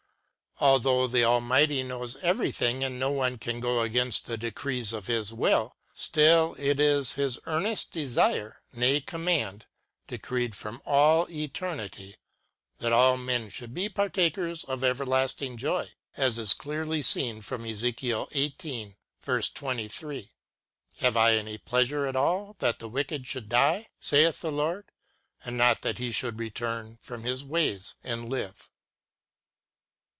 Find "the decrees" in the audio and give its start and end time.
4.27-4.93